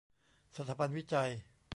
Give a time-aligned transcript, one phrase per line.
[0.55, 1.29] สถาบันวิจัย